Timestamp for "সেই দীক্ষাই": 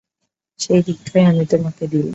0.59-1.23